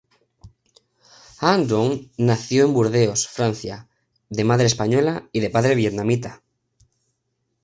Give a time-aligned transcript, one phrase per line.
[1.49, 3.87] Anh Duong nació en Burdeos, Francia,
[4.29, 6.41] de madre española y padre vietnamita.